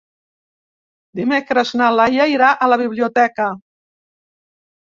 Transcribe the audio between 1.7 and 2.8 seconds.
na Laia irà a